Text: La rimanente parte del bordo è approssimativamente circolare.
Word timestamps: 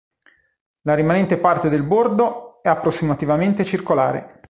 La 0.81 0.95
rimanente 0.95 1.37
parte 1.37 1.69
del 1.69 1.83
bordo 1.83 2.63
è 2.63 2.69
approssimativamente 2.69 3.63
circolare. 3.63 4.39